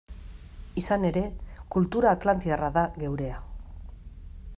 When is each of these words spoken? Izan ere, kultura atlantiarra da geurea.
Izan 0.81 1.03
ere, 1.09 1.21
kultura 1.75 2.13
atlantiarra 2.19 2.71
da 2.79 2.87
geurea. 2.95 3.37